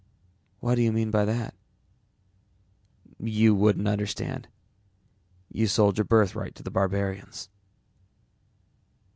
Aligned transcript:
"What 0.61 0.73
do 0.73 0.81
you 0.81 0.91
mean 0.91 1.11
by 1.11 1.25
that?" 1.25 1.53
"You 3.19 3.53
wouldn't 3.53 3.87
understand. 3.87 4.47
You 5.53 5.67
sold 5.67 5.99
your 5.99 6.05
birthright 6.05 6.55
to 6.55 6.63
the 6.63 6.71
barbarians." 6.71 7.49